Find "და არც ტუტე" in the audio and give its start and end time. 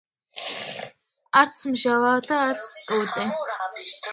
2.31-3.29